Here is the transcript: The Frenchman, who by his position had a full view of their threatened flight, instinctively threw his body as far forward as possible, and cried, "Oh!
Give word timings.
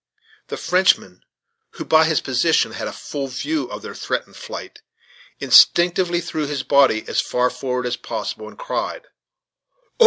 The 0.47 0.57
Frenchman, 0.57 1.23
who 1.73 1.85
by 1.85 2.05
his 2.05 2.21
position 2.21 2.71
had 2.71 2.87
a 2.87 2.91
full 2.91 3.27
view 3.27 3.69
of 3.69 3.83
their 3.83 3.93
threatened 3.93 4.35
flight, 4.35 4.81
instinctively 5.39 6.21
threw 6.21 6.47
his 6.47 6.63
body 6.63 7.05
as 7.07 7.21
far 7.21 7.51
forward 7.51 7.85
as 7.85 7.97
possible, 7.97 8.47
and 8.47 8.57
cried, 8.57 9.03
"Oh! 9.99 9.99